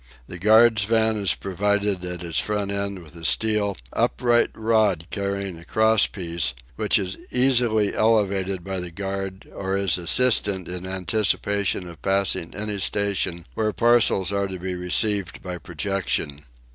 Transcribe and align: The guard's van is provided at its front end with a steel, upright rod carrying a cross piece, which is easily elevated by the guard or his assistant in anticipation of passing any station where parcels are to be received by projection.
The 0.27 0.39
guard's 0.39 0.85
van 0.85 1.15
is 1.15 1.35
provided 1.35 2.03
at 2.03 2.23
its 2.23 2.39
front 2.39 2.71
end 2.71 3.03
with 3.03 3.15
a 3.15 3.23
steel, 3.23 3.77
upright 3.93 4.49
rod 4.55 5.05
carrying 5.11 5.59
a 5.59 5.63
cross 5.63 6.07
piece, 6.07 6.55
which 6.75 6.97
is 6.97 7.17
easily 7.29 7.93
elevated 7.93 8.63
by 8.63 8.79
the 8.79 8.89
guard 8.89 9.47
or 9.53 9.75
his 9.75 9.99
assistant 9.99 10.67
in 10.67 10.87
anticipation 10.87 11.87
of 11.87 12.01
passing 12.01 12.55
any 12.55 12.79
station 12.79 13.45
where 13.53 13.73
parcels 13.73 14.31
are 14.33 14.47
to 14.47 14.57
be 14.57 14.73
received 14.73 15.43
by 15.43 15.59
projection. 15.59 16.45